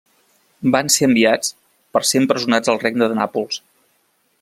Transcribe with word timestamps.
Van 0.75 0.89
ser 0.95 1.09
enviats 1.09 1.53
per 1.97 2.03
ser 2.13 2.25
empresonats 2.25 2.75
al 2.75 2.83
Regne 2.89 3.13
de 3.13 3.23
Nàpols. 3.23 3.65